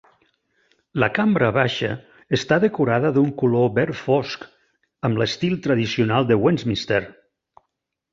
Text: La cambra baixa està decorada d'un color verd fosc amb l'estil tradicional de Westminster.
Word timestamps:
La 1.01 1.07
cambra 1.17 1.49
baixa 1.57 1.89
està 2.37 2.57
decorada 2.63 3.11
d'un 3.17 3.27
color 3.41 3.69
verd 3.75 3.99
fosc 3.99 4.47
amb 5.11 5.21
l'estil 5.23 5.53
tradicional 5.69 6.27
de 6.33 6.39
Westminster. 6.47 6.99